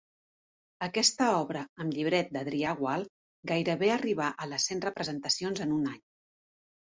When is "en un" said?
5.69-5.87